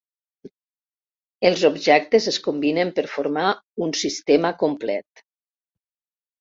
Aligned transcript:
Els 1.49 1.65
objectes 1.69 2.29
es 2.33 2.41
combinen 2.49 2.93
per 3.01 3.05
formar 3.13 3.45
un 3.89 3.95
sistema 4.03 4.55
complet. 4.67 5.27